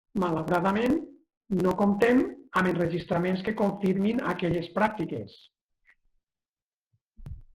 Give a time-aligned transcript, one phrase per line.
[0.21, 0.93] Malauradament,
[1.65, 2.21] no comptem
[2.61, 5.39] amb enregistraments que confirmin aquelles pràctiques.